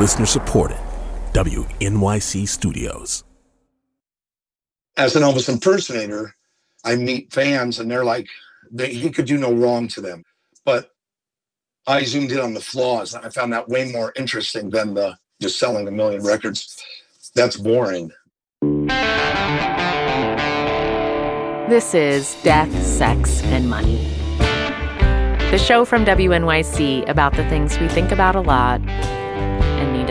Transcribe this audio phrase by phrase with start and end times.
[0.00, 0.78] Listener supported.
[1.34, 3.22] WNYC Studios.
[4.96, 6.34] As an Elvis impersonator,
[6.86, 8.26] I meet fans and they're like,
[8.70, 10.24] they, he could do no wrong to them.
[10.64, 10.90] But
[11.86, 13.12] I zoomed in on the flaws.
[13.12, 16.82] And I found that way more interesting than the just selling a million records.
[17.34, 18.10] That's boring.
[21.68, 23.98] This is Death, Sex, and Money.
[25.50, 29.19] The show from WNYC about the things we think about a lot and need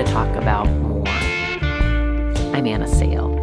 [0.04, 1.04] to talk about more.
[2.56, 3.36] I'm Anna Sale.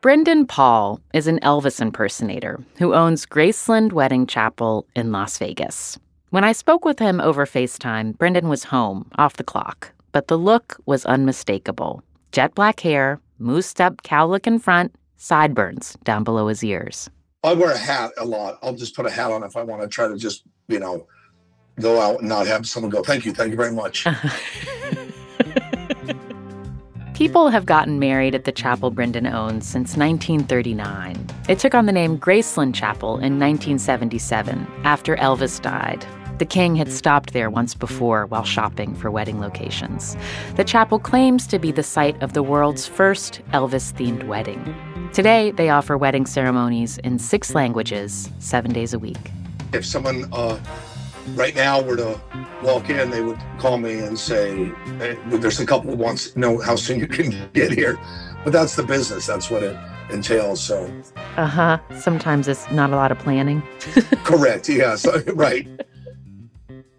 [0.00, 5.96] Brendan Paul is an Elvis impersonator who owns Graceland Wedding Chapel in Las Vegas.
[6.30, 10.38] When I spoke with him over FaceTime, Brendan was home, off the clock, but the
[10.38, 12.02] look was unmistakable.
[12.32, 17.08] Jet black hair, moosed up cowlick in front, sideburns down below his ears.
[17.46, 18.58] I wear a hat a lot.
[18.60, 21.06] I'll just put a hat on if I want to try to just, you know,
[21.80, 24.04] go out and not have someone go, thank you, thank you very much.
[27.14, 31.24] People have gotten married at the chapel Brendan owns since 1939.
[31.48, 36.04] It took on the name Graceland Chapel in 1977 after Elvis died.
[36.38, 40.16] The king had stopped there once before while shopping for wedding locations.
[40.56, 44.74] The chapel claims to be the site of the world's first Elvis themed wedding.
[45.14, 49.30] Today, they offer wedding ceremonies in six languages, seven days a week.
[49.72, 50.58] If someone uh,
[51.34, 52.20] right now were to
[52.62, 54.66] walk in, they would call me and say,
[54.98, 57.98] hey, "There's a couple who wants to know how soon you can get here,"
[58.44, 59.26] but that's the business.
[59.26, 59.76] That's what it
[60.10, 60.60] entails.
[60.60, 60.92] So,
[61.38, 61.78] uh huh.
[61.98, 63.62] Sometimes it's not a lot of planning.
[64.24, 64.68] correct.
[64.68, 64.96] Yeah.
[64.96, 65.66] So, right.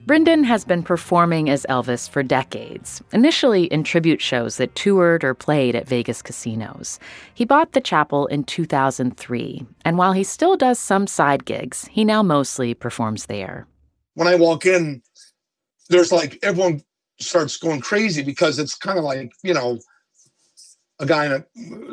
[0.08, 5.36] Brendan has been performing as Elvis for decades, initially in tribute shows that toured or
[5.36, 7.00] played at Vegas casinos.
[7.36, 12.04] He bought the chapel in 2003, and while he still does some side gigs, he
[12.04, 13.68] now mostly performs there
[14.18, 15.04] when I walk in,
[15.90, 16.82] there's like everyone
[17.20, 19.78] starts going crazy because it's kind of like, you know,
[21.00, 21.32] a guy in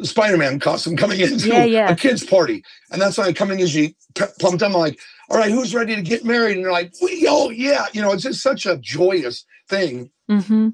[0.01, 1.91] a Spider-Man costume coming into yeah, yeah.
[1.91, 2.65] a kid's party.
[2.91, 3.97] And that's why I come in usually
[4.39, 4.63] plumped.
[4.63, 4.99] I'm like,
[5.31, 6.57] all right, who's ready to get married?
[6.57, 7.87] And they're like, we, oh yeah.
[7.93, 10.11] You know, it's just such a joyous thing.
[10.31, 10.71] Mm-hmm.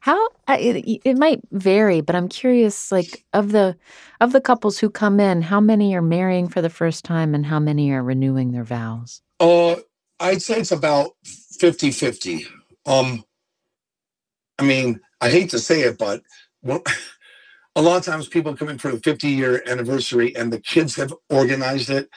[0.00, 3.76] How it, it might vary, but I'm curious, like of the
[4.20, 7.46] of the couples who come in, how many are marrying for the first time, and
[7.46, 9.20] how many are renewing their vows?
[9.40, 9.76] Uh,
[10.20, 12.46] I'd say it's about 50 50.
[12.86, 13.24] Um,
[14.58, 16.22] I mean, I hate to say it, but
[17.76, 20.96] a lot of times people come in for the 50 year anniversary and the kids
[20.96, 22.08] have organized it,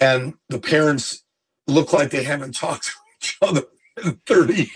[0.00, 1.22] and the parents
[1.68, 2.86] look like they haven't talked
[3.20, 3.62] to each other
[4.04, 4.70] in 30 years.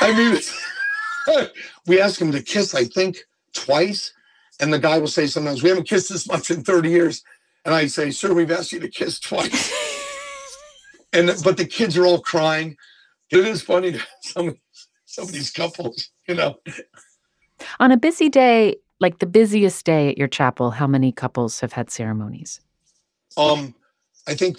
[0.00, 1.48] I mean,
[1.86, 3.18] we ask them to kiss, I think,
[3.52, 4.12] twice.
[4.60, 7.22] And the guy will say sometimes, We haven't kissed this much in 30 years.
[7.64, 9.72] And I say, Sir, we've asked you to kiss twice
[11.12, 12.76] and but the kids are all crying.
[13.30, 14.56] It is funny to some
[15.06, 16.56] some of these couples, you know.
[17.80, 21.74] On a busy day, like the busiest day at your chapel, how many couples have
[21.74, 22.62] had ceremonies?
[23.36, 23.74] Um,
[24.26, 24.56] I think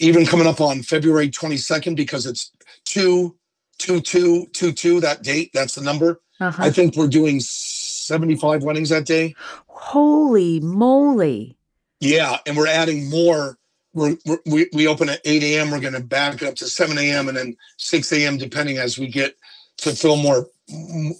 [0.00, 2.50] even coming up on February 22nd, because it's
[2.84, 3.36] two,
[3.78, 6.20] two, two, two, two, that date, that's the number.
[6.40, 6.60] Uh-huh.
[6.60, 9.36] I think we're doing 75 weddings that day.
[9.68, 11.56] Holy moly.
[12.00, 12.38] Yeah.
[12.46, 13.58] And we're adding more
[13.94, 15.70] we're, we're, we we open at 8 a.m.
[15.70, 17.28] We're going to back up to 7 a.m.
[17.28, 18.38] and then 6 a.m.
[18.38, 19.36] depending as we get
[19.78, 20.48] to fill more,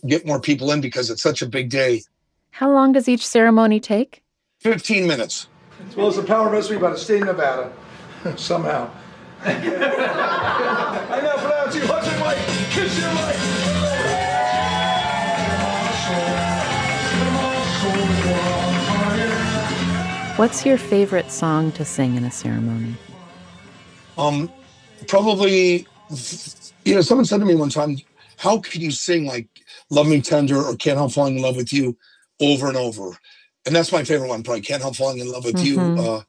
[0.07, 2.03] get more people in because it's such a big day.
[2.53, 4.23] How long does each ceremony take?
[4.61, 5.49] 15 minutes.
[5.89, 7.73] As Well, it's a power mystery about a state of Nevada,
[8.37, 8.91] somehow.
[9.45, 9.53] I
[11.23, 13.59] now pronounce you husband, wife, kiss your wife.
[20.39, 22.95] What's your favorite song to sing in a ceremony?
[24.17, 24.49] Um,
[25.09, 25.85] probably,
[26.85, 27.99] you know, someone said to me one time,
[28.37, 29.49] "How can you sing like
[29.91, 31.97] Love Me Tender or Can't Help Falling in Love with You
[32.41, 33.16] over and over?"
[33.66, 35.96] And that's my favorite one, probably Can't Help Falling in Love with mm-hmm.
[35.96, 36.02] You.
[36.02, 36.23] Uh,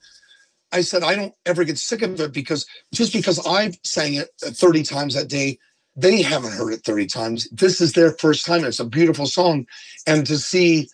[0.72, 4.30] I said I don't ever get sick of it because just because I've sang it
[4.40, 5.58] 30 times that day,
[5.96, 7.50] they haven't heard it 30 times.
[7.50, 8.64] This is their first time.
[8.64, 9.68] It's a beautiful song.
[10.06, 10.90] And to see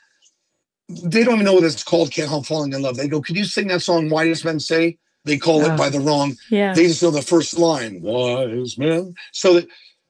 [0.87, 2.97] they don't even know what it's called, Can't Help Falling in Love.
[2.97, 4.97] They go, Could you sing that song, Wise Men Say?
[5.23, 5.73] They call oh.
[5.73, 6.35] it by the wrong.
[6.49, 6.73] Yeah.
[6.73, 9.15] They just know the first line, Wise Men.
[9.31, 9.67] So that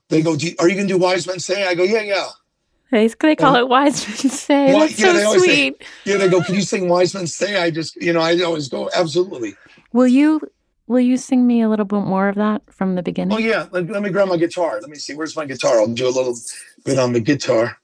[0.10, 1.66] they go, Are you going to do Wise Men Say?
[1.66, 2.28] I go, Yeah, yeah.
[2.92, 4.66] They, they call it Wise Men Say.
[4.68, 5.82] Well, That's yeah, so sweet.
[5.82, 7.62] Say, yeah, they go, Can you sing Wise Men Say?
[7.62, 9.56] I just, you know, I always go, Absolutely.
[9.92, 10.42] Will you
[10.88, 13.36] Will you sing me a little bit more of that from the beginning?
[13.36, 14.80] Oh yeah, let, let, me grab my guitar.
[14.80, 15.16] Let me see.
[15.16, 15.80] Where's my guitar?
[15.80, 16.36] I'll do a little
[16.84, 17.80] bit on the guitar.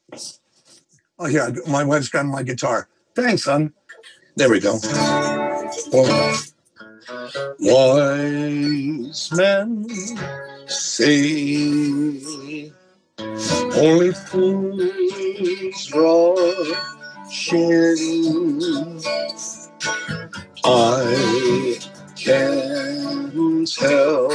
[1.18, 2.88] Oh yeah, my wife's got my guitar.
[3.16, 3.74] Thanks, son.
[4.36, 4.80] There we go.
[7.60, 9.88] Wise men
[10.68, 12.72] say
[13.76, 19.02] only fools rush in.
[20.64, 21.80] I
[22.16, 24.30] can't tell,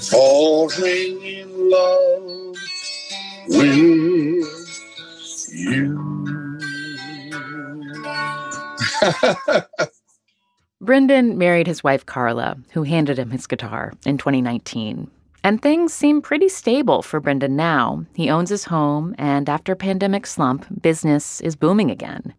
[0.00, 2.56] falling in love
[3.48, 4.46] with you.
[10.80, 15.10] Brendan married his wife Carla, who handed him his guitar in 2019.
[15.44, 18.06] And things seem pretty stable for Brendan now.
[18.14, 22.32] He owns his home, and after pandemic slump, business is booming again.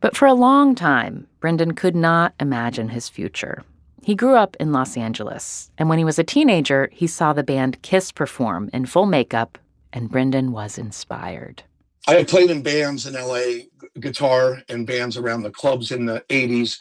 [0.00, 3.64] But for a long time, Brendan could not imagine his future.
[4.02, 7.42] He grew up in Los Angeles, and when he was a teenager, he saw the
[7.42, 9.58] band Kiss perform in full makeup,
[9.92, 11.62] and Brendan was inspired.
[12.06, 13.66] I had played in bands in LA,
[14.00, 16.78] guitar and bands around the clubs in the 80s.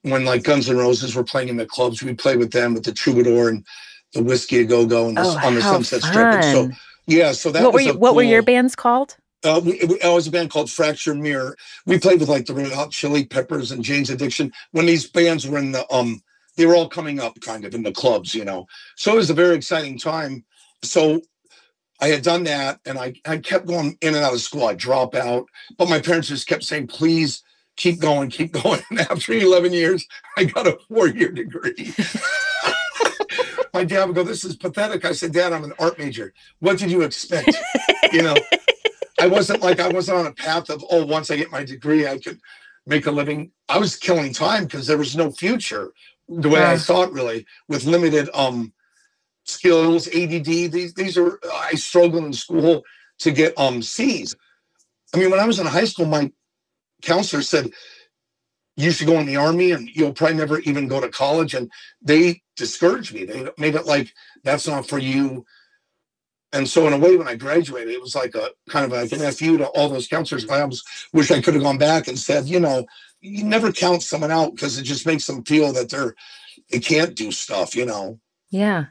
[0.00, 2.84] When like Guns N' Roses were playing in the clubs, we'd play with them with
[2.84, 3.66] the Troubadour and
[4.14, 6.16] the Whisky a Go Go and the, Oh, on the Sunset Strip.
[6.16, 6.70] And so
[7.06, 9.16] yeah, so that what were was you, what were your bands called?
[9.44, 11.56] Uh, we, we, I was a band called Fracture Mirror.
[11.84, 15.48] We played with like the Red Hot Chili Peppers and Jane's Addiction when these bands
[15.48, 16.22] were in the um,
[16.56, 18.66] they were all coming up kind of in the clubs, you know.
[18.96, 20.44] So it was a very exciting time.
[20.82, 21.22] So
[22.00, 24.66] I had done that, and I I kept going in and out of school.
[24.66, 27.42] I drop out, but my parents just kept saying, "Please
[27.76, 30.06] keep going, keep going." And after 11 years,
[30.36, 31.94] I got a four year degree.
[33.74, 36.34] my dad would go, "This is pathetic." I said, "Dad, I'm an art major.
[36.60, 37.64] What did you expect?"
[38.10, 38.42] you know.
[39.18, 42.06] I wasn't like I wasn't on a path of oh once I get my degree
[42.08, 42.40] I could
[42.86, 43.52] make a living.
[43.68, 45.92] I was killing time because there was no future
[46.28, 46.78] the way I Yeah.
[46.78, 48.74] saw it really with limited um
[49.44, 52.84] skills ADD these these are I struggled in school
[53.20, 54.36] to get um C's.
[55.14, 56.32] I mean when I was in high school my
[57.02, 57.72] counselor said
[58.76, 61.70] you should go in the army and you'll probably never even go to college and
[62.00, 63.24] they discouraged me.
[63.24, 64.12] They made it like
[64.44, 65.44] that's not for you
[66.52, 69.12] and so in a way, when I graduated, it was like a kind of like
[69.12, 70.48] an FU to all those counselors.
[70.48, 72.86] I almost wish I could have gone back and said, you know,
[73.20, 76.14] you never count someone out because it just makes them feel that they're
[76.70, 78.18] they can't do stuff, you know.
[78.50, 78.86] Yeah.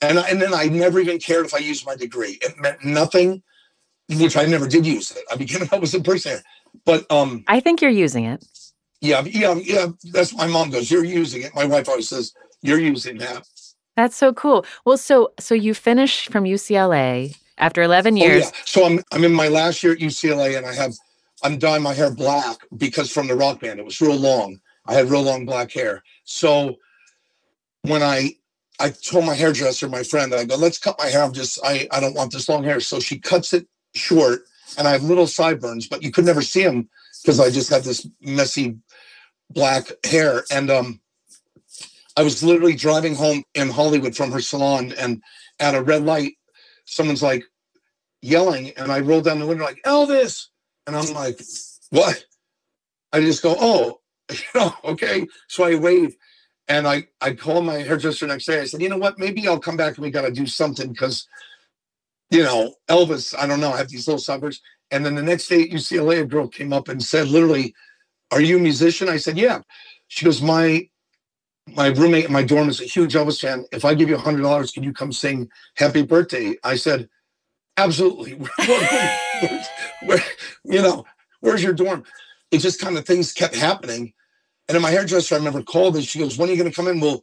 [0.00, 2.38] And and then I never even cared if I used my degree.
[2.42, 3.42] It meant nothing,
[4.08, 5.24] which I never did use it.
[5.30, 6.42] I became an Elvis impersonator.
[6.84, 8.44] But um, I think you're using it.
[9.00, 9.86] Yeah, yeah, yeah.
[10.12, 10.90] That's my mom goes.
[10.90, 11.54] You're using it.
[11.54, 13.46] My wife always says you're using that.
[13.96, 14.64] That's so cool.
[14.84, 18.46] Well, so so you finished from UCLA after 11 years.
[18.46, 18.62] Oh, yeah.
[18.64, 20.94] So I'm I'm in my last year at UCLA and I have
[21.42, 24.60] I'm dyeing my hair black because from the rock band it was real long.
[24.86, 26.02] I had real long black hair.
[26.24, 26.76] So
[27.82, 28.34] when I
[28.78, 31.22] I told my hairdresser, my friend, that I go, let's cut my hair.
[31.22, 32.80] I'm just I I don't want this long hair.
[32.80, 34.44] So she cuts it short
[34.78, 36.88] and I have little sideburns, but you could never see them
[37.22, 38.78] because I just had this messy
[39.50, 40.44] black hair.
[40.50, 41.00] And um
[42.16, 45.22] I was literally driving home in Hollywood from her salon and
[45.58, 46.32] at a red light,
[46.84, 47.44] someone's like
[48.22, 50.46] yelling and I roll down the window like Elvis.
[50.86, 51.40] And I'm like,
[51.90, 52.24] what?
[53.12, 54.00] I just go, oh,
[54.30, 55.26] you know, okay.
[55.48, 56.16] So I wave
[56.68, 58.60] and I, I called my hairdresser next day.
[58.60, 59.18] I said, you know what?
[59.18, 61.26] Maybe I'll come back and we got to do something because,
[62.30, 64.60] you know, Elvis, I don't know, I have these little suburbs.
[64.90, 67.74] And then the next day at UCLA, a girl came up and said, literally,
[68.30, 69.08] are you a musician?
[69.08, 69.60] I said, yeah.
[70.08, 70.88] She goes, my
[71.68, 73.64] my roommate in my dorm is a huge Elvis fan.
[73.72, 76.56] If I give you hundred dollars, can you come sing happy birthday?
[76.64, 77.08] I said,
[77.76, 78.34] absolutely.
[80.04, 80.22] Where-
[80.64, 81.04] you know,
[81.40, 82.04] where's your dorm?
[82.50, 84.12] It just kind of things kept happening.
[84.68, 86.74] And then my hairdresser, I remember called and she goes, when are you going to
[86.76, 87.00] come in?
[87.00, 87.22] We'll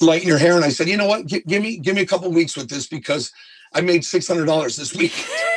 [0.00, 0.56] lighten your hair.
[0.56, 1.26] And I said, you know what?
[1.26, 3.32] Gi- give me, give me a couple weeks with this because
[3.74, 5.12] I made $600 this week.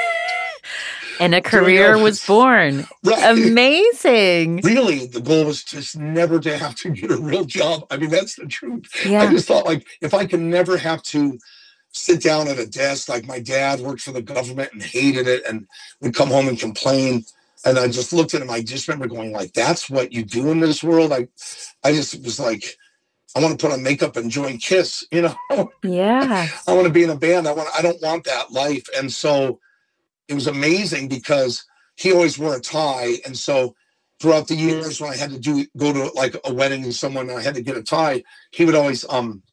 [1.19, 2.85] And a career was born.
[3.03, 3.37] Right.
[3.37, 4.57] Amazing.
[4.63, 7.85] really, the goal was just never to have to get a real job.
[7.91, 8.85] I mean, that's the truth.
[9.05, 9.23] Yeah.
[9.23, 11.37] I just thought like if I could never have to
[11.91, 15.43] sit down at a desk, like my dad worked for the government and hated it
[15.47, 15.67] and
[16.01, 17.23] would come home and complain.
[17.65, 18.49] And I just looked at him.
[18.49, 21.11] I just remember going like, that's what you do in this world.
[21.11, 21.27] I,
[21.83, 22.77] I just was like,
[23.35, 26.47] I want to put on makeup and join Kiss, you know, Yeah.
[26.67, 27.47] I want to be in a band.
[27.47, 28.87] I want, I don't want that life.
[28.97, 29.59] And so
[30.29, 33.15] it was amazing because he always wore a tie.
[33.25, 33.75] And so
[34.21, 37.29] throughout the years when I had to do, go to like a wedding and someone,
[37.31, 39.43] I had to get a tie, he would always, um,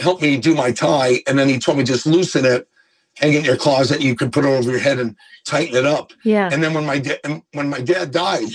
[0.00, 1.22] help me do my tie.
[1.26, 2.68] And then he told me just loosen it,
[3.16, 4.00] hang it in your closet.
[4.00, 6.12] You could put it over your head and tighten it up.
[6.24, 6.48] Yeah.
[6.52, 8.48] And then when my dad when my dad died,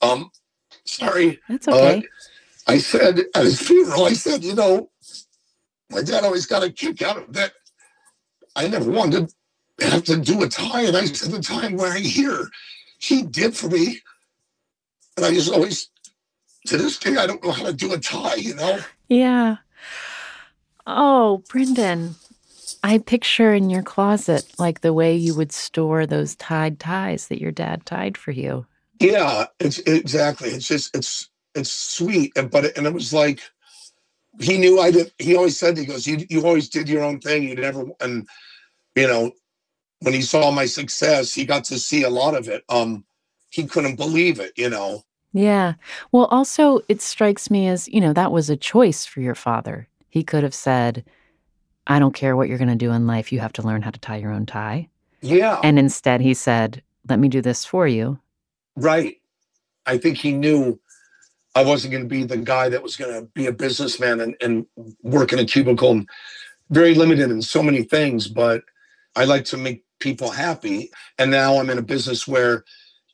[0.00, 0.30] um,
[0.84, 2.04] sorry, That's okay.
[2.66, 4.89] I said at his funeral, I said, you know,
[5.90, 7.52] my dad always got a kick out of that.
[8.56, 9.32] I never wanted
[9.78, 12.50] to have to do a tie, and I said the tie I'm wearing here
[13.00, 14.00] he did for me.
[15.16, 15.88] And I just always,
[16.66, 18.78] to this day, I don't know how to do a tie, you know?
[19.08, 19.56] Yeah.
[20.86, 22.14] Oh, Brendan,
[22.82, 27.40] I picture in your closet like the way you would store those tied ties that
[27.40, 28.66] your dad tied for you.
[28.98, 30.50] Yeah, it's exactly.
[30.50, 33.40] It's just it's it's sweet, and but it, and it was like
[34.40, 35.12] he knew I did.
[35.18, 37.44] He always said he goes, you you always did your own thing.
[37.44, 38.26] You never and
[38.96, 39.32] you know
[40.00, 42.64] when he saw my success, he got to see a lot of it.
[42.70, 43.04] Um,
[43.50, 44.52] he couldn't believe it.
[44.56, 45.04] You know.
[45.32, 45.74] Yeah.
[46.10, 49.88] Well, also it strikes me as you know that was a choice for your father.
[50.08, 51.04] He could have said,
[51.86, 53.30] "I don't care what you're going to do in life.
[53.32, 54.88] You have to learn how to tie your own tie."
[55.20, 55.60] Yeah.
[55.62, 58.18] And instead, he said, "Let me do this for you."
[58.74, 59.20] Right.
[59.86, 60.80] I think he knew
[61.54, 64.36] I wasn't going to be the guy that was going to be a businessman and,
[64.40, 64.66] and
[65.02, 66.08] work in a cubicle and
[66.70, 68.28] very limited in so many things.
[68.28, 68.62] But
[69.16, 70.90] I like to make people happy.
[71.18, 72.64] And now I'm in a business where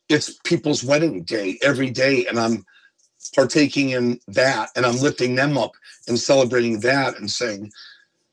[0.08, 2.26] it's people's wedding day every day.
[2.26, 2.64] And I'm
[3.34, 5.72] partaking in that and I'm lifting them up
[6.06, 7.72] and celebrating that and saying,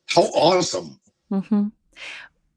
[0.08, 1.00] how awesome.
[1.32, 1.68] Mm-hmm.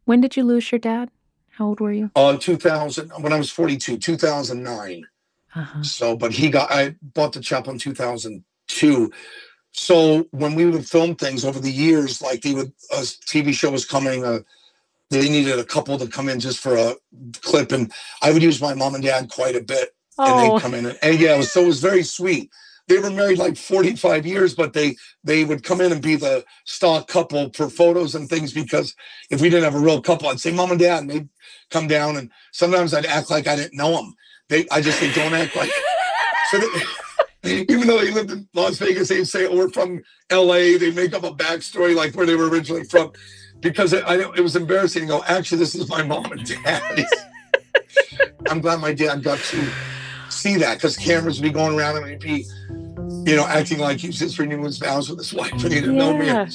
[0.05, 1.11] When did you lose your dad?
[1.51, 2.11] How old were you?
[2.15, 5.07] Uh, 2000, when I was 42, 2009.
[5.57, 5.83] Uh-huh.
[5.83, 9.11] So, but he got, I bought the chapel in 2002.
[9.73, 13.71] So when we would film things over the years, like they would, a TV show
[13.71, 14.41] was coming, uh,
[15.11, 16.95] they needed a couple to come in just for a
[17.43, 17.73] clip.
[17.73, 19.91] And I would use my mom and dad quite a bit.
[20.19, 20.87] And Oh, they'd come in.
[20.87, 22.51] And, and yeah, it was, so it was very sweet.
[22.89, 26.45] They were married like 45 years, but they they would come in and be the
[26.67, 28.95] stock couple for photos and things because
[29.29, 31.29] if we didn't have a real couple, I'd say mom and dad, and they'd
[31.71, 34.15] come down and sometimes I'd act like I didn't know them.
[34.49, 35.71] They I just say don't act like
[36.51, 36.69] so they,
[37.69, 40.79] even though they lived in Las Vegas, they'd say, we're from LA.
[40.79, 43.13] They make up a backstory like where they were originally from.
[43.61, 47.07] Because it, I, it was embarrassing to go, actually, this is my mom and dad.
[48.49, 49.69] I'm glad my dad got to
[50.29, 52.45] see that because cameras would be going around and he'd be,
[53.29, 55.81] you know, acting like he was just renewing his vows with his wife and he
[55.81, 56.27] didn't know me.
[56.27, 56.47] Yeah.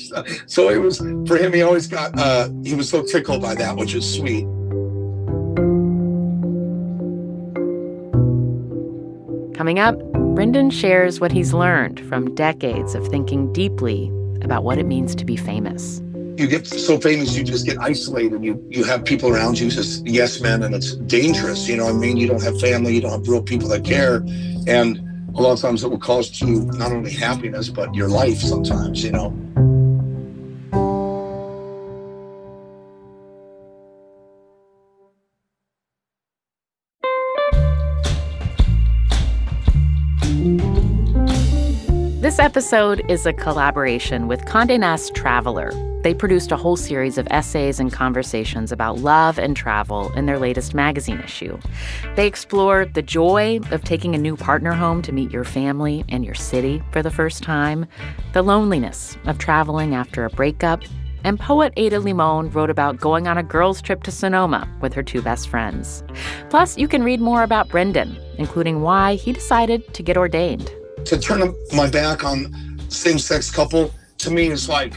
[0.45, 3.75] So it was, for him, he always got, uh, he was so tickled by that,
[3.75, 4.45] which is sweet.
[9.61, 10.01] Coming up,
[10.33, 15.23] Brendan shares what he's learned from decades of thinking deeply about what it means to
[15.23, 16.01] be famous.
[16.35, 18.43] you get so famous you just get isolated.
[18.43, 21.91] You you have people around you just yes men and it's dangerous you know i
[21.91, 22.17] mean?
[22.17, 24.25] You don't have family you don't have real people that care.
[24.65, 24.99] And
[25.35, 29.03] a lot of times it will cost you not only happiness but your life sometimes
[29.03, 29.29] you know
[42.31, 45.69] This episode is a collaboration with Condé Nast Traveler.
[46.01, 50.39] They produced a whole series of essays and conversations about love and travel in their
[50.39, 51.59] latest magazine issue.
[52.15, 56.23] They explore the joy of taking a new partner home to meet your family and
[56.23, 57.85] your city for the first time,
[58.31, 60.83] the loneliness of traveling after a breakup,
[61.25, 65.03] and poet Ada Limon wrote about going on a girls' trip to Sonoma with her
[65.03, 66.01] two best friends.
[66.49, 70.71] Plus, you can read more about Brendan, including why he decided to get ordained.
[71.05, 74.93] To turn my back on same-sex couple to me is like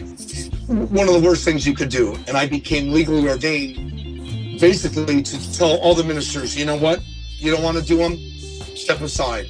[0.68, 5.56] one of the worst things you could do and i became legally ordained basically to
[5.56, 7.00] tell all the ministers you know what
[7.38, 8.16] you don't want to do them
[8.76, 9.46] step aside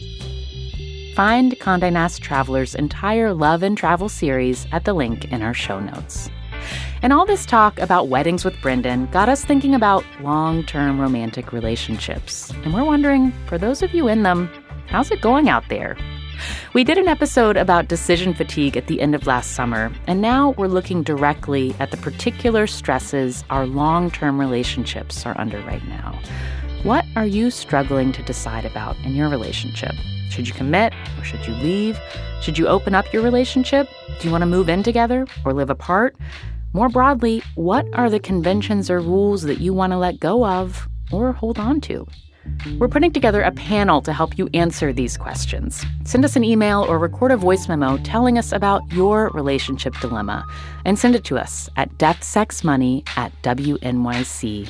[1.15, 5.79] Find Condé Nast Traveler's entire love and travel series at the link in our show
[5.79, 6.29] notes.
[7.03, 11.53] And all this talk about weddings with Brendan got us thinking about long term romantic
[11.53, 12.51] relationships.
[12.65, 14.51] And we're wondering, for those of you in them,
[14.87, 15.97] how's it going out there?
[16.73, 20.51] We did an episode about decision fatigue at the end of last summer, and now
[20.59, 26.19] we're looking directly at the particular stresses our long term relationships are under right now.
[26.83, 29.95] What are you struggling to decide about in your relationship?
[30.31, 31.99] Should you commit or should you leave?
[32.43, 33.89] Should you open up your relationship?
[34.21, 36.17] Do you want to move in together or live apart?
[36.73, 40.89] More broadly, what are the conventions or rules that you want to let go of
[41.13, 42.07] or hold on to?
[42.79, 45.85] We're putting together a panel to help you answer these questions.
[46.05, 50.45] Send us an email or record a voice memo telling us about your relationship dilemma
[50.85, 54.69] and send it to us at deathsexmoney at wnyc.org.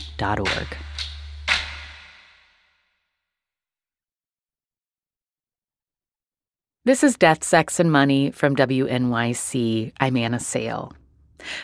[6.86, 9.92] This is Death, Sex, and Money from WNYC.
[10.00, 10.92] I'm Anna Sale.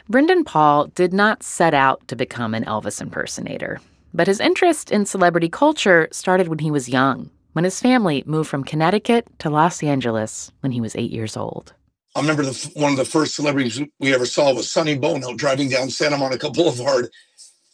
[0.09, 5.07] Brendan Paul did not set out to become an Elvis impersonator, but his interest in
[5.07, 9.83] celebrity culture started when he was young, when his family moved from Connecticut to Los
[9.83, 11.75] Angeles when he was eight years old.
[12.17, 15.69] i remember the, one of the first celebrities we ever saw was sonny bono driving
[15.69, 17.09] down santa monica boulevard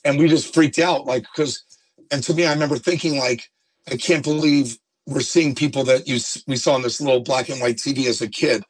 [0.04, 1.62] and we just freaked out like because
[2.10, 3.50] and to me i remember thinking like
[3.90, 7.60] I can't believe we're seeing people that you we saw on this little black and
[7.60, 8.64] white TV as a kid.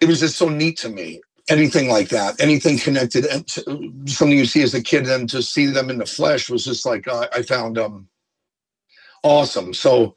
[0.00, 1.20] It was just so neat to me.
[1.48, 3.48] Anything like that, anything connected, and
[4.08, 6.84] something you see as a kid, and to see them in the flesh was just
[6.84, 8.08] like uh, I found um
[9.22, 9.72] awesome.
[9.72, 10.16] So,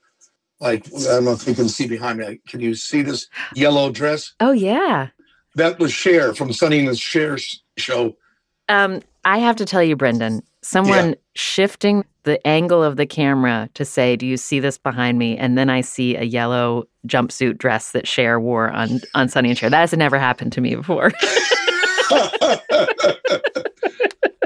[0.59, 2.39] like I don't know if you can see behind me.
[2.47, 4.33] Can you see this yellow dress?
[4.39, 5.09] Oh yeah,
[5.53, 7.37] that was Cher from Sonny and the Cher
[7.77, 8.15] show.
[8.67, 11.15] Um, I have to tell you, Brendan, someone yeah.
[11.35, 15.57] shifting the angle of the camera to say, "Do you see this behind me?" And
[15.57, 19.69] then I see a yellow jumpsuit dress that Cher wore on on Sonny and Cher.
[19.69, 21.11] That has never happened to me before.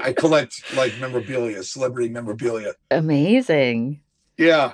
[0.03, 2.74] I collect like memorabilia, celebrity memorabilia.
[2.91, 4.01] Amazing.
[4.38, 4.74] Yeah.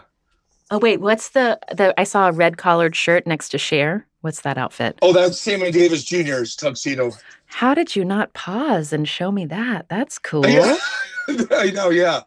[0.72, 2.00] Oh wait, what's the the?
[2.00, 4.05] I saw a red collared shirt next to Cher.
[4.22, 5.00] What's that outfit?
[5.01, 7.12] Oh, that's Sammy Davis Jr.'s tuxedo.
[7.46, 9.88] How did you not pause and show me that?
[9.88, 10.46] That's cool.
[10.46, 10.75] Yeah.
[11.51, 12.21] I know, yeah.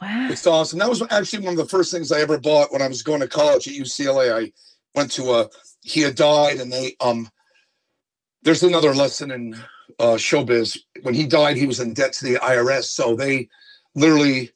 [0.00, 0.28] Wow.
[0.30, 0.78] It's awesome.
[0.78, 3.20] That was actually one of the first things I ever bought when I was going
[3.20, 4.46] to college at UCLA.
[4.46, 4.52] I
[4.94, 5.48] went to a
[5.82, 7.28] he had died and they um
[8.42, 9.54] there's another lesson in
[9.98, 10.78] uh showbiz.
[11.02, 12.84] When he died, he was in debt to the IRS.
[12.84, 13.48] So they
[13.96, 14.52] literally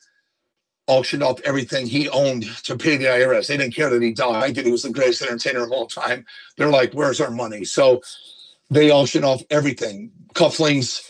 [0.87, 3.49] auctioned off everything he owned to pay the IRS.
[3.49, 6.25] They didn't care that he died, that he was the greatest entertainer of all time.
[6.57, 7.65] They're like, where's our money?
[7.65, 8.03] So
[8.71, 10.11] they auctioned off everything.
[10.35, 11.03] Cufflinks.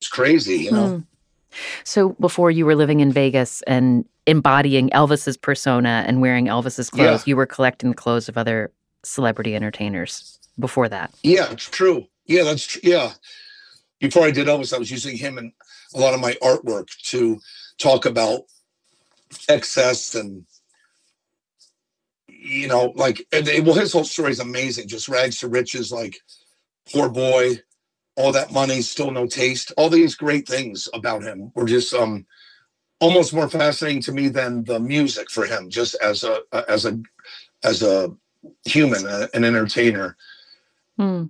[0.00, 0.88] It's crazy, you know.
[0.88, 1.00] Hmm.
[1.84, 7.26] So before you were living in Vegas and embodying Elvis's persona and wearing Elvis's clothes,
[7.26, 7.30] yeah.
[7.30, 8.72] you were collecting the clothes of other
[9.04, 11.12] celebrity entertainers before that.
[11.22, 12.06] Yeah, it's true.
[12.26, 13.12] Yeah, that's tr- yeah.
[14.00, 15.52] Before I did Elvis, I was using him in
[15.94, 17.40] a lot of my artwork to
[17.78, 18.42] talk about
[19.48, 20.44] excess and
[22.28, 24.88] you know, like well, his whole story is amazing.
[24.88, 26.16] Just rags to riches, like
[26.90, 27.58] poor boy,
[28.18, 29.72] all that money, still no taste.
[29.76, 32.26] All these great things about him were just um
[33.00, 37.00] almost more fascinating to me than the music for him, just as a as a
[37.64, 38.12] as a
[38.64, 40.16] human, an entertainer.
[40.96, 41.26] Hmm.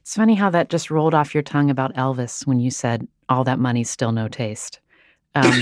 [0.00, 3.44] It's funny how that just rolled off your tongue about Elvis when you said all
[3.44, 4.80] that money, still no taste.
[5.34, 5.52] Um,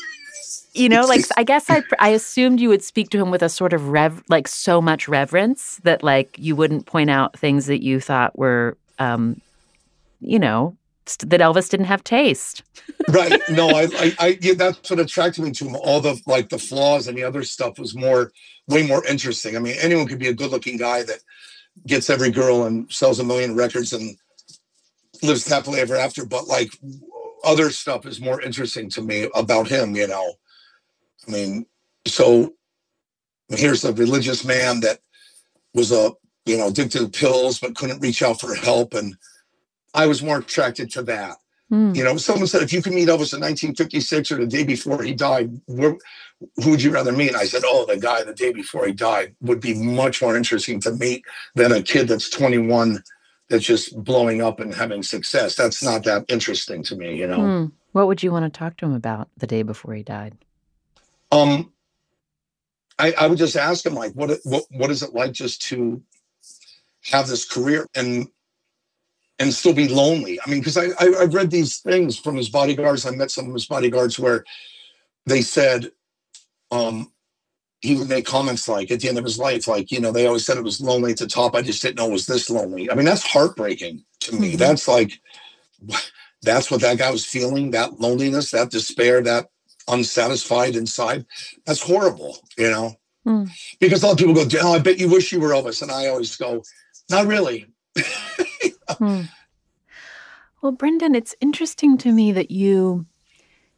[0.74, 3.48] you know, like I guess I I assumed you would speak to him with a
[3.48, 7.82] sort of rev, like so much reverence that like you wouldn't point out things that
[7.82, 9.40] you thought were, um,
[10.22, 12.62] you know, that Elvis didn't have taste.
[13.08, 13.40] right.
[13.50, 15.76] No, I, I, I yeah, that's what attracted me to him.
[15.76, 18.32] All the like the flaws and the other stuff was more,
[18.68, 19.56] way more interesting.
[19.56, 21.18] I mean, anyone could be a good-looking guy that
[21.86, 24.16] gets every girl and sells a million records and
[25.22, 26.70] lives happily ever after, but like
[27.44, 29.96] other stuff is more interesting to me about him.
[29.96, 30.34] You know
[31.26, 31.66] I mean,
[32.06, 32.54] so
[33.48, 35.00] here's a religious man that
[35.74, 36.12] was a
[36.46, 39.16] you know addicted to pills but couldn't reach out for help, and
[39.94, 41.36] I was more attracted to that.
[41.70, 41.96] Mm.
[41.96, 45.02] You know, someone said if you could meet Elvis in 1956 or the day before
[45.02, 45.98] he died, who
[46.66, 47.34] would you rather meet?
[47.34, 50.80] I said, oh, the guy the day before he died would be much more interesting
[50.80, 51.24] to meet
[51.54, 53.02] than a kid that's 21
[53.48, 55.56] that's just blowing up and having success.
[55.56, 57.38] That's not that interesting to me, you know.
[57.38, 57.72] Mm.
[57.92, 60.36] What would you want to talk to him about the day before he died?
[61.30, 61.72] Um,
[62.98, 66.02] I, I would just ask him like, what what what is it like just to
[67.04, 68.28] have this career and
[69.42, 70.40] and still be lonely?
[70.44, 73.04] I mean, because I, I I read these things from his bodyguards.
[73.04, 74.44] I met some of his bodyguards where
[75.26, 75.90] they said
[76.70, 77.12] um
[77.82, 80.26] he would make comments like at the end of his life, like, you know, they
[80.26, 81.56] always said it was lonely at the top.
[81.56, 82.88] I just didn't know it was this lonely.
[82.88, 84.50] I mean, that's heartbreaking to me.
[84.50, 84.56] Mm-hmm.
[84.58, 85.20] That's like,
[86.42, 89.48] that's what that guy was feeling that loneliness, that despair, that
[89.88, 91.26] unsatisfied inside.
[91.66, 92.94] That's horrible, you know.
[93.26, 93.50] Mm.
[93.80, 95.90] Because a lot of people go, "Oh, I bet you wish you were Elvis," and
[95.90, 96.62] I always go,
[97.08, 97.66] "Not really."
[98.98, 99.28] mm.
[100.60, 103.06] Well, Brendan, it's interesting to me that you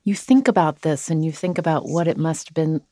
[0.05, 2.83] you think about this and you think about what it must have been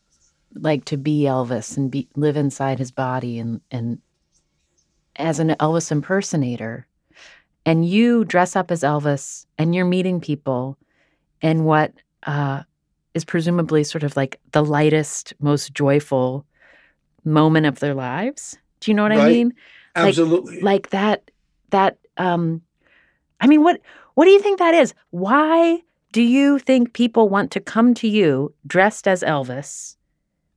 [0.54, 3.98] like to be Elvis and be live inside his body and and
[5.16, 6.87] as an Elvis impersonator.
[7.64, 10.78] And you dress up as Elvis and you're meeting people
[11.42, 11.92] and what
[12.24, 12.62] uh,
[13.14, 16.46] is presumably sort of like the lightest, most joyful
[17.24, 18.58] moment of their lives.
[18.80, 19.20] Do you know what right.
[19.20, 19.54] I mean?
[19.94, 20.54] Absolutely.
[20.56, 21.30] Like, like that
[21.70, 22.62] that um
[23.40, 23.81] I mean what
[24.14, 24.94] what do you think that is?
[25.11, 29.96] Why do you think people want to come to you dressed as Elvis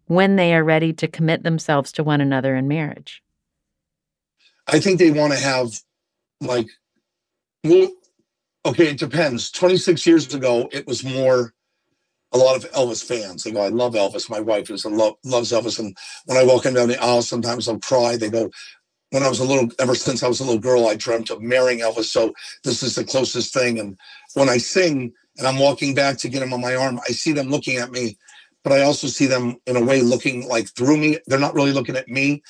[0.07, 3.23] when they are ready to commit themselves to one another in marriage?
[4.67, 5.79] I think they want to have
[6.41, 6.67] like
[7.63, 7.89] well
[8.65, 9.51] okay, it depends.
[9.51, 11.53] 26 years ago it was more
[12.31, 13.43] a lot of Elvis fans.
[13.43, 14.29] They go, I love Elvis.
[14.29, 15.79] My wife is a love, loves Elvis.
[15.79, 18.17] And when I walk in down the aisle, sometimes I'll cry.
[18.17, 18.51] They go,
[19.15, 21.41] when I was a little, ever since I was a little girl, I dreamt of
[21.41, 22.05] marrying Elvis.
[22.05, 23.79] So this is the closest thing.
[23.79, 23.97] And
[24.33, 27.31] when I sing and I'm walking back to get him on my arm, I see
[27.31, 28.17] them looking at me
[28.65, 31.19] but I also see them in a way looking like through me.
[31.27, 32.41] They're not really looking at me.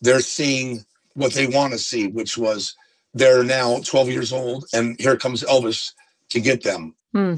[0.00, 0.84] They're seeing
[1.14, 2.76] what they want to see, which was
[3.12, 5.92] they're now 12 years old and here comes Elvis
[6.30, 6.94] to get them.
[7.12, 7.34] Hmm.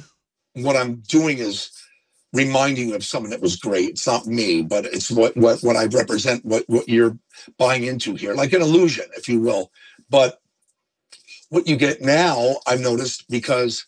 [0.52, 1.70] What I'm doing is
[2.32, 3.90] reminding you of someone that was great.
[3.90, 7.18] It's not me, but it's what what what I represent, what what you're
[7.58, 9.70] buying into here, like an illusion, if you will.
[10.10, 10.40] But
[11.50, 13.84] what you get now, I've noticed because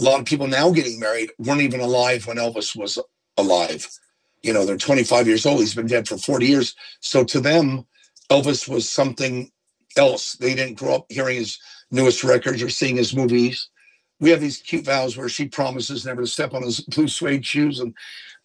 [0.00, 2.98] a lot of people now getting married weren't even alive when Elvis was
[3.36, 3.88] alive.
[4.42, 5.60] You know, they're 25 years old.
[5.60, 6.74] He's been dead for 40 years.
[7.00, 7.86] So to them,
[8.30, 9.50] Elvis was something
[9.96, 10.34] else.
[10.34, 11.58] They didn't grow up hearing his
[11.90, 13.68] newest records or seeing his movies.
[14.20, 17.44] We have these cute vows where she promises never to step on his blue suede
[17.44, 17.94] shoes and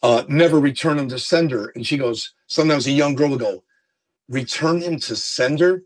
[0.01, 1.71] uh, never return him to sender.
[1.75, 3.63] And she goes, sometimes a young girl will go,
[4.29, 5.83] return him to sender?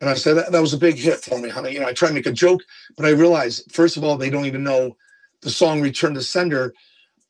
[0.00, 1.72] And I said, that, that was a big hit for me, honey.
[1.72, 2.62] You know, I try to make a joke,
[2.96, 4.96] but I realized, first of all, they don't even know
[5.42, 6.72] the song Return to Sender.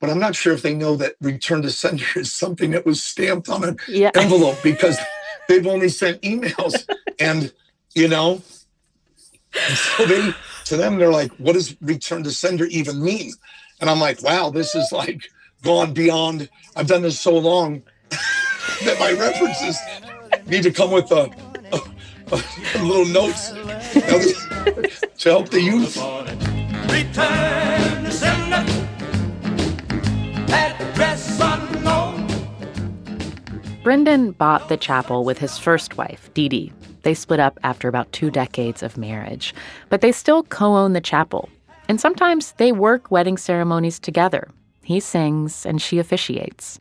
[0.00, 3.02] But I'm not sure if they know that Return to Sender is something that was
[3.02, 4.11] stamped on an Yeah.
[4.14, 4.98] envelope because
[5.48, 6.87] they've only sent emails.
[7.18, 7.52] and,
[7.94, 8.42] you know,
[9.54, 10.32] and so they,
[10.66, 13.32] to them, they're like, what does Return to Sender even mean?
[13.80, 15.30] And I'm like, wow, this is like
[15.62, 16.48] gone beyond.
[16.76, 19.78] I've done this so long that my references
[20.46, 21.30] need to come with a,
[21.72, 22.42] a,
[22.76, 23.50] a little notes
[25.18, 25.96] to help the youth.
[26.90, 28.64] Return to sender.
[30.52, 32.26] Address unknown.
[33.82, 36.72] Brendan bought the chapel with his first wife, Dee Dee.
[37.09, 39.55] They split up after about two decades of marriage,
[39.88, 41.49] but they still co own the chapel.
[41.88, 44.49] And sometimes they work wedding ceremonies together.
[44.83, 46.79] He sings and she officiates.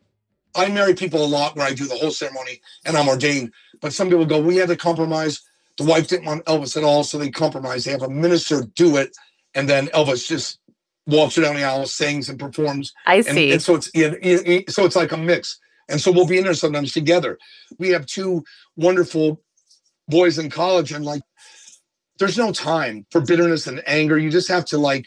[0.54, 3.54] I marry people a lot where I do the whole ceremony and I'm ordained.
[3.80, 5.40] But some people go, we had to compromise.
[5.78, 7.84] The wife didn't want Elvis at all, so they compromise.
[7.84, 9.16] They have a minister do it,
[9.54, 10.58] and then Elvis just
[11.06, 12.92] walks down the aisle, sings and performs.
[13.06, 13.52] I And, see.
[13.52, 15.58] and so it's yeah, yeah, so it's like a mix.
[15.88, 17.38] And so we'll be in there sometimes together.
[17.78, 18.44] We have two
[18.76, 19.40] wonderful
[20.08, 21.22] boys in college, and like
[22.18, 24.18] there's no time for bitterness and anger.
[24.18, 25.06] You just have to like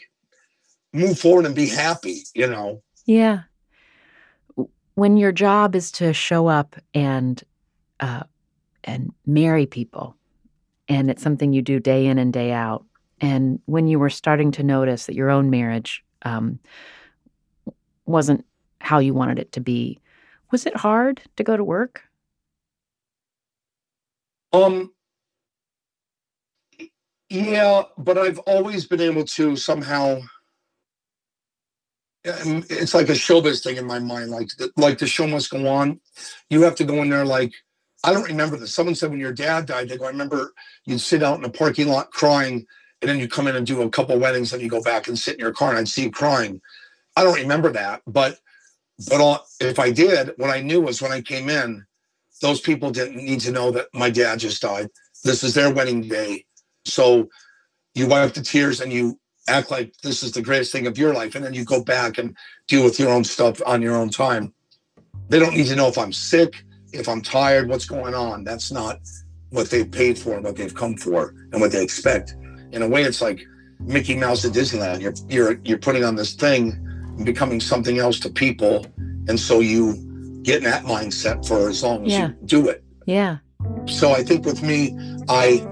[0.92, 2.82] move forward and be happy, you know.
[3.06, 3.42] Yeah.
[4.94, 7.42] When your job is to show up and
[8.00, 8.24] uh,
[8.84, 10.16] and marry people,
[10.88, 12.84] and it's something you do day in and day out,
[13.20, 16.58] and when you were starting to notice that your own marriage um,
[18.04, 18.44] wasn't
[18.80, 19.98] how you wanted it to be,
[20.50, 22.02] was it hard to go to work?
[24.52, 24.92] Um
[27.30, 30.20] yeah, but I've always been able to somehow
[32.24, 35.66] it's like a showbiz thing in my mind like the, like the show must go
[35.66, 36.00] on.
[36.50, 37.52] You have to go in there like
[38.04, 38.74] I don't remember this.
[38.74, 40.52] Someone said when your dad died, they go, I remember
[40.86, 42.66] you'd sit out in the parking lot crying,
[43.00, 45.18] and then you come in and do a couple weddings, and you go back and
[45.18, 46.60] sit in your car, and I'd see you crying.
[47.16, 48.38] I don't remember that, but
[49.08, 51.84] but all, if I did, what I knew was when I came in,
[52.42, 54.88] those people didn't need to know that my dad just died.
[55.24, 56.44] This is their wedding day,
[56.84, 57.28] so
[57.94, 61.14] you wipe the tears and you act like this is the greatest thing of your
[61.14, 62.36] life, and then you go back and
[62.68, 64.52] deal with your own stuff on your own time.
[65.28, 68.44] They don't need to know if I'm sick, if I'm tired, what's going on.
[68.44, 68.98] That's not
[69.50, 72.34] what they've paid for and what they've come for and what they expect.
[72.72, 73.40] In a way, it's like
[73.80, 75.00] Mickey Mouse at Disneyland.
[75.00, 76.72] You're you're you're putting on this thing
[77.16, 78.86] and becoming something else to people,
[79.28, 80.11] and so you
[80.42, 82.28] get in that mindset for as long as Yeah.
[82.28, 82.84] you do it.
[83.06, 83.38] Yeah.
[83.86, 84.96] So I think with me,
[85.28, 85.66] I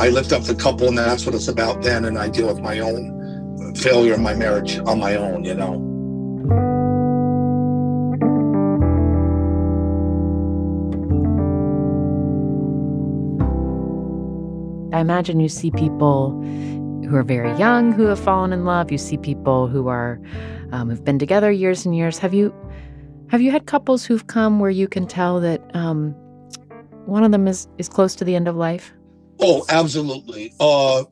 [0.00, 2.60] I lift up the couple, and that's what it's about then, and I deal with
[2.60, 5.44] my own failure in my marriage on my own.
[5.44, 5.84] You know.
[14.90, 16.30] I imagine you see people
[17.08, 18.90] who are very young who have fallen in love.
[18.90, 20.18] You see people who are
[20.72, 22.18] um, have been together years and years.
[22.18, 22.52] Have you
[23.30, 26.12] have you had couples who've come where you can tell that um,
[27.06, 28.92] one of them is is close to the end of life?
[29.40, 30.52] Oh, absolutely.
[30.58, 31.04] Uh,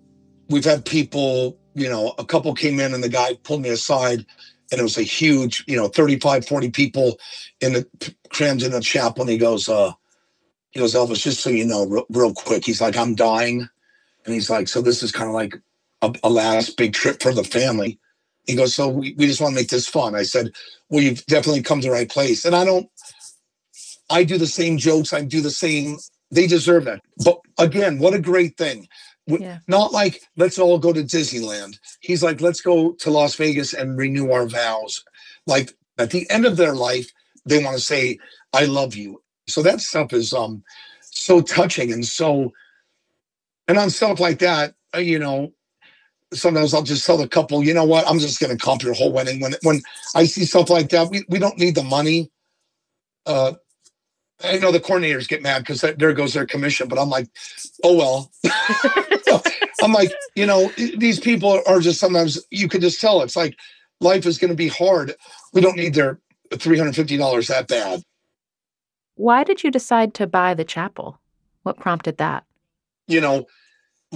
[0.48, 4.26] we've had people, you know, a couple came in and the guy pulled me aside
[4.70, 7.18] and it was a huge, you know, 35, 40 people
[7.60, 9.22] in the crammed in the chapel.
[9.22, 9.92] And he goes, uh,
[10.70, 13.68] he goes, Elvis, just so you know, real, real quick, he's like, I'm dying.
[14.24, 15.54] And he's like, so this is kind of like
[16.02, 18.00] a, a last big trip for the family.
[18.46, 20.14] He goes, so we, we just want to make this fun.
[20.14, 20.52] I said,
[20.88, 22.44] well, you've definitely come to the right place.
[22.44, 22.88] And I don't,
[24.10, 25.12] I do the same jokes.
[25.12, 25.98] I do the same.
[26.30, 27.02] They deserve that.
[27.24, 28.88] But again, what a great thing.
[29.26, 29.58] Yeah.
[29.66, 31.78] Not like let's all go to Disneyland.
[32.00, 35.04] He's like, let's go to Las Vegas and renew our vows.
[35.46, 37.10] Like at the end of their life,
[37.44, 38.18] they want to say,
[38.52, 39.22] I love you.
[39.48, 40.62] So that stuff is um
[41.00, 42.52] so touching and so
[43.66, 45.52] and on stuff like that, uh, you know,
[46.32, 48.94] sometimes I'll just tell the couple, you know what, I'm just going to comp your
[48.94, 49.40] whole wedding.
[49.40, 49.80] When when
[50.14, 52.30] I see stuff like that, we, we don't need the money.
[53.24, 53.54] Uh,
[54.44, 57.28] I know the coordinators get mad because there goes their commission, but I'm like,
[57.82, 58.32] oh well.
[59.82, 63.56] I'm like, you know, these people are just sometimes you could just tell it's like
[64.00, 65.14] life is going to be hard.
[65.52, 68.02] We don't need their $350 that bad.
[69.14, 71.18] Why did you decide to buy the chapel?
[71.62, 72.44] What prompted that?
[73.08, 73.46] You know,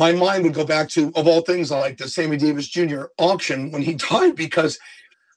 [0.00, 3.04] my mind would go back to, of all things, like the Sammy Davis Jr.
[3.18, 4.80] auction when he died, because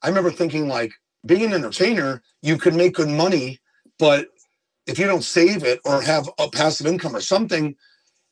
[0.04, 0.94] I remember thinking, like,
[1.26, 3.60] being an entertainer, you could make good money,
[4.00, 4.30] but
[4.88, 7.76] if you don't save it or have a passive income or something,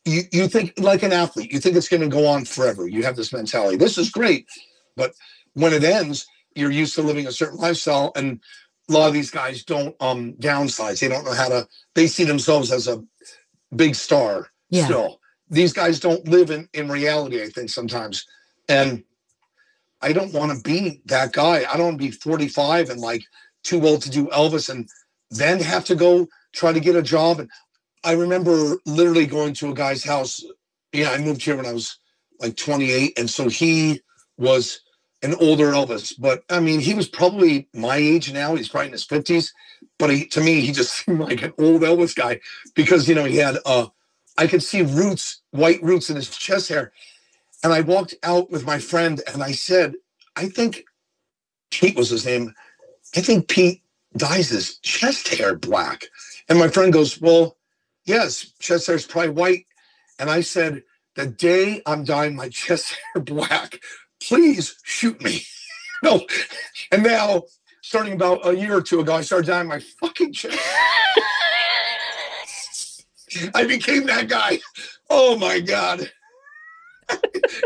[0.05, 2.87] you, you think like an athlete, you think it's going to go on forever.
[2.87, 3.77] You have this mentality.
[3.77, 4.47] This is great.
[4.97, 5.13] But
[5.53, 8.11] when it ends, you're used to living a certain lifestyle.
[8.15, 8.41] And
[8.89, 10.99] a lot of these guys don't um downsize.
[10.99, 13.03] They don't know how to, they see themselves as a
[13.75, 14.85] big star Yeah.
[14.85, 15.20] still.
[15.51, 18.25] These guys don't live in, in reality, I think, sometimes.
[18.67, 19.03] And
[20.01, 21.65] I don't want to be that guy.
[21.69, 23.23] I don't want to be 45 and like
[23.63, 24.89] too old to do Elvis and
[25.29, 27.39] then have to go try to get a job.
[27.39, 27.49] And
[28.03, 30.43] I remember literally going to a guy's house.
[30.91, 31.97] Yeah, I moved here when I was
[32.39, 33.19] like 28.
[33.19, 34.01] And so he
[34.37, 34.81] was
[35.23, 38.55] an older Elvis, but I mean, he was probably my age now.
[38.55, 39.51] He's probably in his 50s.
[39.99, 42.39] But he, to me, he just seemed like an old Elvis guy
[42.73, 43.87] because, you know, he had, uh,
[44.37, 46.91] I could see roots, white roots in his chest hair.
[47.63, 49.95] And I walked out with my friend and I said,
[50.35, 50.85] I think
[51.69, 52.53] Pete was his name.
[53.15, 53.83] I think Pete
[54.17, 56.05] dyes his chest hair black.
[56.49, 57.57] And my friend goes, Well,
[58.05, 59.65] yes, chest hair is probably white.
[60.19, 60.83] And I said,
[61.15, 63.79] The day I'm dyeing my chest hair black,
[64.21, 65.43] please shoot me.
[66.03, 66.25] no.
[66.91, 67.43] And now,
[67.81, 70.57] starting about a year or two ago, I started dyeing my fucking chest.
[73.53, 74.59] I became that guy.
[75.09, 76.11] Oh my God.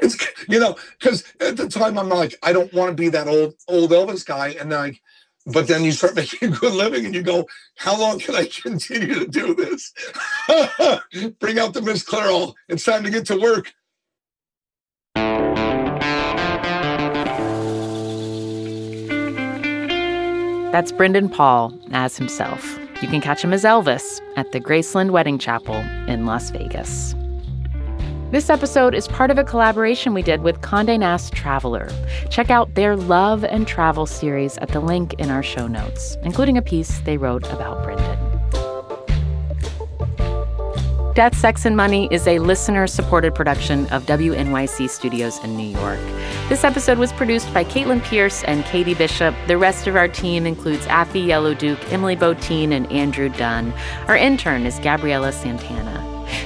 [0.02, 3.28] it's you know, because at the time I'm like, I don't want to be that
[3.28, 4.50] old old Elvis guy.
[4.60, 5.00] And I
[5.46, 8.46] but then you start making a good living and you go, how long can I
[8.46, 9.94] continue to do this?
[11.40, 12.54] Bring out the Miss Clairol.
[12.68, 13.74] It's time to get to work.
[20.72, 22.78] That's Brendan Paul as himself.
[23.06, 25.76] You can catch him as Elvis at the Graceland Wedding Chapel
[26.08, 27.14] in Las Vegas.
[28.32, 31.88] This episode is part of a collaboration we did with Condé Nast Traveler.
[32.32, 36.58] Check out their love and travel series at the link in our show notes, including
[36.58, 38.25] a piece they wrote about Brendan.
[41.16, 45.98] Death, Sex, and Money is a listener supported production of WNYC Studios in New York.
[46.50, 49.34] This episode was produced by Caitlin Pierce and Katie Bishop.
[49.48, 53.72] The rest of our team includes Afi Yellow Duke, Emily Botein, and Andrew Dunn.
[54.10, 56.04] Our intern is Gabriela Santana.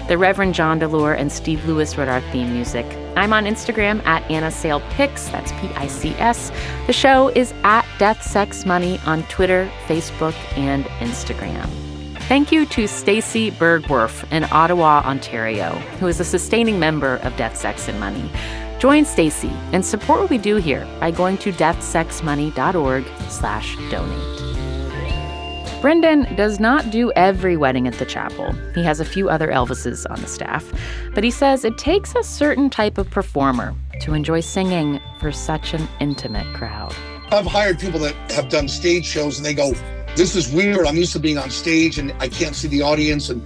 [0.08, 2.86] The Reverend John Delore and Steve Lewis wrote our theme music.
[3.18, 6.52] I'm on Instagram at Anna Sale that's P I C S.
[6.86, 11.89] The show is at Death, Sex, Money on Twitter, Facebook, and Instagram.
[12.30, 17.58] Thank you to Stacy Bergwerf in Ottawa, Ontario, who is a sustaining member of Death,
[17.58, 18.30] Sex, and Money.
[18.78, 25.82] Join Stacy and support what we do here by going to deathsexmoney.org slash donate.
[25.82, 28.52] Brendan does not do every wedding at the chapel.
[28.76, 30.72] He has a few other Elvises on the staff,
[31.16, 35.74] but he says it takes a certain type of performer to enjoy singing for such
[35.74, 36.94] an intimate crowd.
[37.32, 39.74] I've hired people that have done stage shows and they go,
[40.20, 40.86] This is weird.
[40.86, 43.42] I'm used to being on stage and I can't see the audience and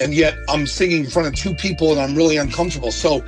[0.00, 2.92] and yet I'm singing in front of two people and I'm really uncomfortable.
[2.92, 3.24] So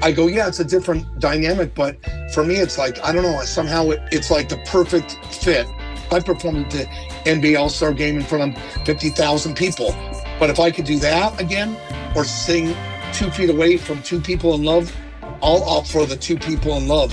[0.00, 1.96] I go, yeah, it's a different dynamic, but
[2.32, 3.40] for me, it's like I don't know.
[3.40, 5.66] Somehow it, it's like the perfect fit.
[6.12, 6.84] I performed at the
[7.28, 9.90] NBA All Star Game in front of fifty thousand people,
[10.38, 11.76] but if I could do that again,
[12.14, 12.76] or sing
[13.12, 14.94] two feet away from two people in love,
[15.42, 17.12] I'll opt for the two people in love.